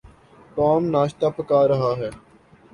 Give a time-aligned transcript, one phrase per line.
[0.55, 2.09] Tom ناشتہ پکھا رہا ہے۔